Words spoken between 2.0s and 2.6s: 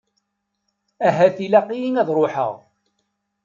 ad ruḥeɣ.